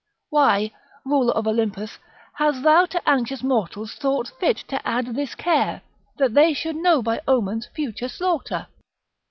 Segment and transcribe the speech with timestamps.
[0.31, 0.71] ["Why,
[1.05, 1.99] ruler of Olympus,
[2.33, 5.83] hast thou to anxious mortals thought fit to add this care,
[6.17, 8.65] that they should know by, omens future slaughter?...